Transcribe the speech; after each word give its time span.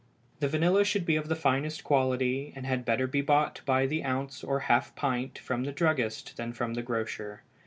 The 0.39 0.47
vanilla 0.47 0.83
should 0.83 1.05
be 1.05 1.15
of 1.15 1.27
the 1.27 1.35
finest 1.35 1.83
quality, 1.83 2.53
and 2.55 2.65
had 2.65 2.85
better 2.85 3.05
be 3.05 3.21
bought 3.21 3.61
by 3.67 3.85
the 3.85 4.03
ounce 4.03 4.43
or 4.43 4.61
half 4.61 4.95
pint 4.95 5.37
from 5.37 5.63
the 5.63 5.71
druggist 5.71 6.37
than 6.37 6.53
from 6.53 6.73
the 6.73 6.81
grocer. 6.81 7.43